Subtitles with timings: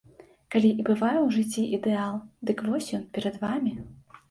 [0.53, 2.17] Калі і бывае ў жыцці ідэал,
[2.51, 3.79] дык вось ён, перад вамі.